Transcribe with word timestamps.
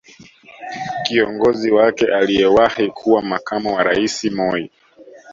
Kiongozi 1.03 1.71
wake 1.71 2.05
aliyewahi 2.13 2.87
kuwa 2.87 3.21
makamu 3.21 3.73
wa 3.75 3.83
rais 3.83 4.23
Moi 4.23 4.71